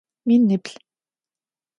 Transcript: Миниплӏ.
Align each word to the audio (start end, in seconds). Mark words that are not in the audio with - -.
Миниплӏ. 0.27 0.73